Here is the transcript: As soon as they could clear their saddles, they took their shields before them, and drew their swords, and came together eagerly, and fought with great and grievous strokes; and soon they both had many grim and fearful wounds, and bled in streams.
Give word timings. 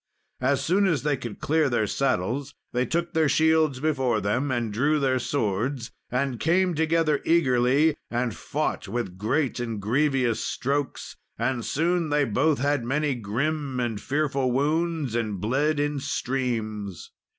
As 0.39 0.65
soon 0.65 0.87
as 0.87 1.03
they 1.03 1.15
could 1.15 1.39
clear 1.39 1.69
their 1.69 1.85
saddles, 1.85 2.55
they 2.73 2.87
took 2.87 3.13
their 3.13 3.29
shields 3.29 3.79
before 3.79 4.19
them, 4.19 4.49
and 4.49 4.73
drew 4.73 4.99
their 4.99 5.19
swords, 5.19 5.91
and 6.09 6.39
came 6.39 6.73
together 6.73 7.21
eagerly, 7.23 7.95
and 8.09 8.35
fought 8.35 8.87
with 8.87 9.19
great 9.19 9.59
and 9.59 9.79
grievous 9.79 10.43
strokes; 10.43 11.17
and 11.37 11.63
soon 11.63 12.09
they 12.09 12.25
both 12.25 12.57
had 12.57 12.83
many 12.83 13.13
grim 13.13 13.79
and 13.79 14.01
fearful 14.01 14.51
wounds, 14.51 15.13
and 15.13 15.39
bled 15.39 15.79
in 15.79 15.99
streams. 15.99 17.11